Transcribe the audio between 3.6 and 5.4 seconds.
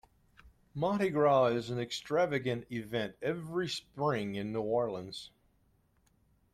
spring in New Orleans.